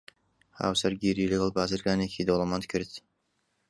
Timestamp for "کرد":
2.71-2.91